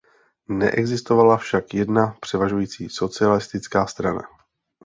Neexistovala 0.49 1.37
však 1.37 1.73
jedna 1.73 2.15
převažující 2.21 2.89
socialistická 2.89 3.85
strana. 3.87 4.21